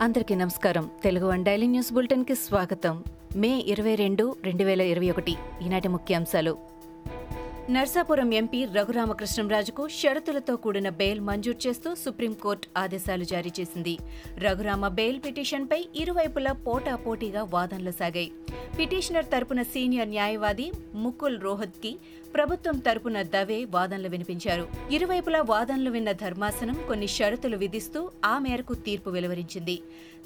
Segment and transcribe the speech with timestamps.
[0.00, 0.90] అందరికీ నమస్కారం.
[1.02, 3.04] Telugu one daily news బులెటిన్కి స్వాగతం.
[3.36, 5.36] మే ఇరవై రెండు రెండు వేల ఇరవై ఒకటి.
[5.62, 6.58] ఈనాటి ముఖ్యాంశాలు.
[7.70, 13.96] నర్సాపురం ఎంపీ రఘురామకృష్ణంరాజుకు షరతులతో కూడిన బెయిల్ మంజూరు చేస్తూ సుప్రీంకోర్టు ఆదేశాలు జారీ చేసింది.
[14.38, 18.32] రఘురామ బెయిల్ పిటిషన్పై ఇరువైపులా పోటాపోటీగా వాదనలు సాగాయి.
[18.78, 21.98] పిటిషనర్ తరపున సీనియర్ న్యాయవాది ముకుల్ రోహత్కి
[22.34, 24.68] ప్రభుత్వం తరపున దవే వాదనలు వినిపించారు.
[24.90, 29.76] ఇరువైపులా వాదనలు విన్న ధర్మాసనం కొన్ని షరతులు విధిస్తూ ఆ మేరకు తీర్పు వెలువరించింది.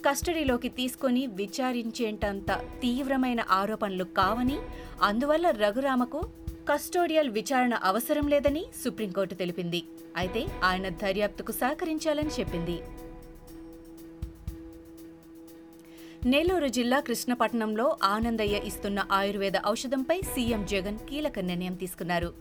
[0.07, 4.59] కస్టడీలోకి తీసుకొని విచారించేంతంత తీవ్రమైన ఆరోపణలు కావని
[5.03, 6.23] అందువల్ల రఘురామకు
[6.71, 9.83] కస్టోడియల్ విచారణ అవసరం లేదని సుప్రీంకోర్టు తెలిపింది.
[10.17, 12.79] అయితే ఆయన దర్యాప్తుకు సహకరించాలని చెప్పింది.
[16.27, 22.35] నెల్లూరు జిల్లా కృష్ణపట్నంలో ఆనందయ్య ఇస్తున్న ఆయుర్వేద ఔషధంపై సీఎం జగన్ కీలక నిర్ణయం తీసుకున్నారు.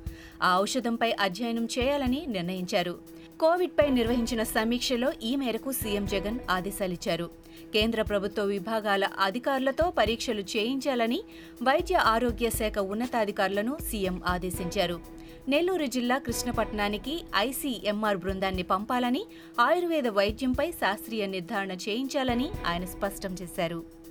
[0.43, 2.99] ఆ ఔషధంపై అధ్యయనం చేయాలని నిర్ణయించారు.
[3.43, 7.25] కోవిడ్పై నిర్వహించిన సమీక్షలో ఈ మేరకు సీఎం జగన్ ఆదేశాలిచ్చారు.
[7.73, 11.19] కేంద్ర ప్రభుత్వ విభాగాల అధికారులతో పరీక్షలు చేయించాలని
[11.63, 14.97] వైద్య ఆరోగ్య శాఖ ఉన్నతాధికారులను సీఎం ఆదేశించారు.
[15.49, 19.23] నెల్లూరు జిల్లా కృష్ణపట్నానికి ఐసీఎంఆర్ బృందాన్ని పంపాలని
[19.59, 24.02] ఆయుర్వేద వైద్యంపై శాస్త్రీయ నిర్ధారణ చేయించాలని ఆయన స్పష్టం చేశారు.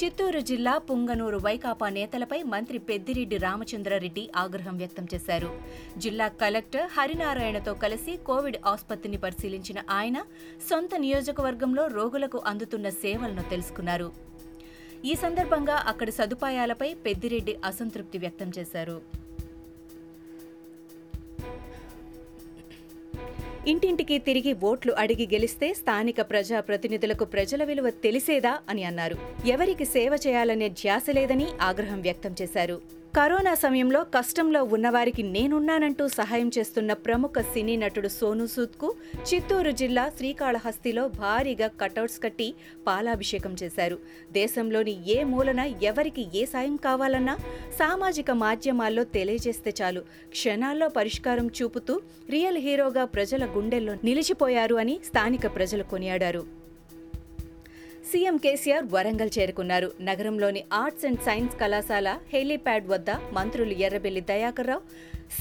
[0.00, 5.50] చిత్తూరు జిల్లా పుంగనూరు వైకాపా నేతలపై మంత్రి పెద్దిరెడ్డి రామచంద్రారెడ్డి ఆగ్రహం వ్యక్తం చేశారు.
[5.98, 10.20] జిల్లా కలెక్టర్ హరినారాయణతో కలిసి కోవిడ్ ఆసుపత్రిని పరిశీలించిన ఆయన
[10.68, 14.08] సొంత నియోజకవర్గంలో రోగులకు అందుతున్న సేవలను తెలుసుకున్నారు.
[15.04, 19.17] ఈ సందర్భంగా అక్కడి సదుపాయాలపై పెద్దిరెడ్డి అసంతృప్తి వ్యక్తం చేశారు.
[23.70, 29.16] ఇంటింటికి తిరిగి ఓట్లు అడిగి గెలిస్తే స్థానిక ప్రజా ప్రతినిధులకు ప్రజల విలువ తెలిసేదా అని అన్నారు.
[29.46, 32.76] ఎవరికి సేవ చేయాలనే ధ్యాస లేదని ఆగ్రహం వ్యక్తం చేశారు.
[33.16, 38.94] కరోనా సమయంలో కష్టంలో ఉన్నవారికి నేనున్నానంటూ సహాయం చేస్తున్న ప్రముఖ సినీ నటుడు సోను సూద్కు
[39.28, 42.54] చిత్తూరు జిల్లా శ్రీకాళహస్తిలో భారీగా కటౌట్స్ కట్టి
[42.86, 43.98] పాలాభిషేకం చేశారు.
[44.32, 47.36] దేశంలోని ఏ మూలన ఎవరికి ఏ సాయం కావాలన్నా
[47.78, 50.00] సామాజిక మాధ్యమాల్లో తెలియజేస్తే చాలు.
[50.28, 56.67] క్షణాల్లో పరిష్కారం చూపుతూ రియల్ హీరోగా ప్రజల గుండెల్లో నిలిచిపోయారు అని స్థానిక ప్రజలు కొనియాడారు.
[58.10, 59.92] సీఎం కేసీఆర్ వరంగల్ చేరుకున్నారు.
[60.00, 64.82] నగరంలోని ఆర్ట్స్ అండ్ సైన్స్ కళాశాల హెలీప్యాడ్ వద్ద మంత్రులు ఎర్రబెల్లి దయాకర్రావు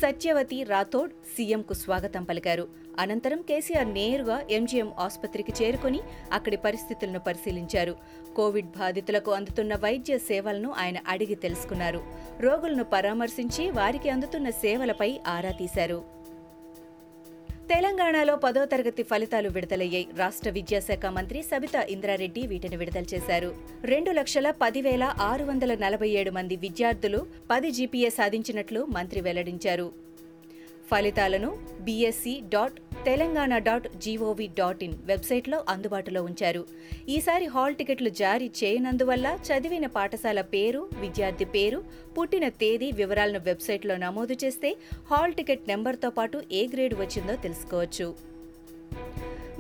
[0.02, 2.68] సత్యవతి రాథోడ్ సీఎంకు స్వాగతం పలికారు.
[3.00, 6.02] అనంతరం కేసీఆర్ నేరుగా ఎంజీఎం ఆసుపత్రికి చేరుకుని
[6.32, 7.96] అక్కడి పరిస్థితులను పరిశీలించారు.
[8.36, 12.04] కోవిడ్ బాధితులకు అందుతున్న వైద్య సేవలను ఆయన అడిగి తెలుసుకున్నారు.
[12.40, 16.17] రోగులను పరామర్శించి వారికి అందుతున్న సేవలపై ఆరా తీశారు.
[17.72, 20.08] తెలంగాణలో పదో తరగతి ఫలితాలు విడుదలయ్యాయి.
[20.18, 23.56] రాష్ట్ర విద్యాశాఖ మంత్రి సబితా ఇంద్రారెడ్డి వీటిని విడుదల చేశారు.
[23.84, 29.92] రెండు లక్షల పదివేల ఆరు వందల నలభై ఏడు మంది విద్యార్థులు పది జీపీఏ సాధించినట్లు మంత్రి వెల్లడించారు.
[30.92, 36.62] ఫలితాలను BSE dot Telangana dot GOV dot in వెబ్సైట్లో అందుబాటులో ఉంచారు.
[37.10, 41.84] ఈసారి హాల్ టికెట్లు జారీ చేయనందువల్ల చదివిన పాఠశాల పేరు విద్యార్థి పేరు
[42.18, 44.72] పుట్టిన తేదీ వివరాలను వెబ్సైట్లో నమోదు చేస్తే
[45.12, 48.37] హాల్ టికెట్ నెంబర్తో పాటు ఏ గ్రేడ్ వచ్చిందో తెలుసుకోవచ్చు.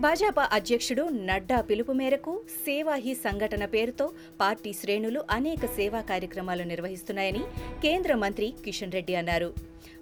[0.03, 2.33] భాజపా అధ్యక్షుడు నడ్డా పిలుపు మేరకు
[2.65, 4.05] సేవా హీ సంఘటన పేరుతో
[4.41, 7.41] పార్టీ శ్రేణులు అనేక సేవా కార్యక్రమాలు నిర్వహిస్తున్నాయని
[7.85, 9.49] కేంద్ర మంత్రి కిషన్ రెడ్డి అన్నారు.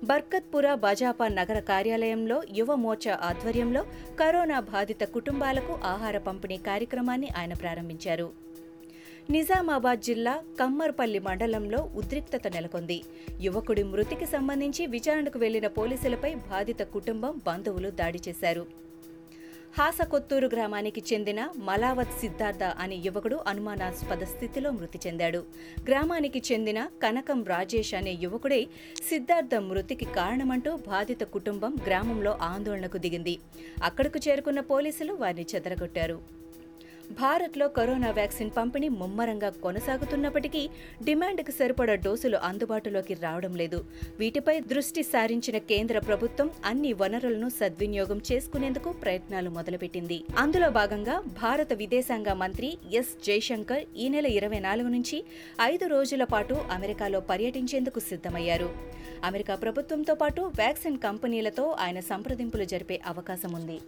[0.09, 3.83] బర్కత్పుర భాజపా నగర కార్యాలయంలో యువ మోర్చా ఆధ్వర్యంలో
[4.22, 8.27] కరోనా బాధిత కుటుంబాలకు ఆహార పంపిణీ కార్యక్రమాన్ని ఆయన ప్రారంభించారు.
[9.35, 12.97] నిజామాబాద్ జిల్లా కమ్మర్పల్లి మండలంలో ఉద్రిక్తత నెలకొంది.
[13.45, 18.66] యువకుడి మృతికి సంబంధించి విచారణకు వెళ్ళిన పోలీసులపై బాధిత కుటుంబం బంధువులు దాడి చేశారు.
[19.78, 25.41] హాసకొత్తూరు గ్రామానికి చెందిన మలావత్ సిద్ధార్థ అనే యువకుడు అనుమానాస్పద స్థితిలో మృతి చెందాడు.
[25.88, 28.62] గ్రామానికి చెందిన కనకం రాజేష్ అనే యువకుడే
[29.09, 33.36] సిద్ధార్థ మృతికి కారణమంటూ బాధిత కుటుంబం గ్రామంలో ఆందోళనకు దిగింది.
[33.90, 36.18] అక్కడకు చేరుకున్న పోలీసులు వారిని చెదరగొట్టారు.
[37.11, 40.69] భారత్లో కరోనా వ్యాక్సిన్ పంపిణీ ముమ్మరంగా కొనసాగుతున్నప్పటికీ
[41.03, 43.85] డిమాండ్కు సరిపడా డోసులు అందుబాటులోకి రావడం లేదు.
[44.19, 50.24] వీటిపై దృష్టి సారించిన కేంద్ర ప్రభుత్వం అన్ని వనరులను సద్వినియోగం చేసుకునేందుకు ప్రయత్నాలు మొదలుపెట్టింది.
[50.38, 55.24] అందులో భాగంగా భారత విదేశాంగ మంత్రి ఎస్ జైశంకర్ ఈ నెల ఇరవై నాలుగు నుంచి
[55.62, 58.69] ఐదు రోజుల పాటు అమెరికాలో పర్యటించేందుకు సిద్ధమయ్యారు.
[59.24, 63.80] అమెరికా ప్రభుత్వంతో పాటు వ్యాక్సిన్ కంపెనీలతో ఆయన సంప్రదింపులు జరిపే అవకాశం ఉంది.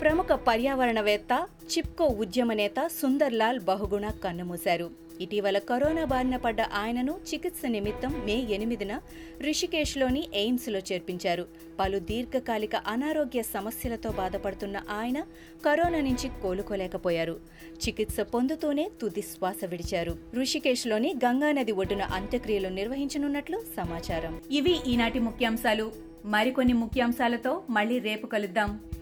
[0.00, 4.90] ప్రముఖ పర్యావరణవేత్త చిప్కో ఉద్యమ నేత సుందర్లాల్ బహుగుణ కన్నుమూశారు.
[5.20, 9.00] ఇటీవల కరోనా బారిన పడ్డ ఆయనను చికిత్స నిమిత్తం మే ఎనిమిదిన
[9.40, 11.46] రిషికేష్లోని ఎయిమ్స్లో చేర్పించారు.
[11.78, 15.26] పలు దీర్ఘకాలిక అనారోగ్య సమస్యలతో బాధపడుతున్న ఆయన
[15.64, 17.40] కరోనా నుంచి కోలుకోలేకపోయారు.
[17.88, 20.16] చికిత్స పొందుతూనే తుది శ్వాస విడిచారు.
[20.34, 24.40] ఋషికేశ్లోని గంగానది ఒడ్డున అంత్యక్రియలు నిర్వహించనున్నట్లు సమాచారం.
[24.50, 25.92] ఇవి ఈనాటి ముఖ్యాంశాలు.
[26.24, 28.80] మరికొన్ని ముఖ్యాంశాలతో మళ్ళీ రేపు కలుద్దాం.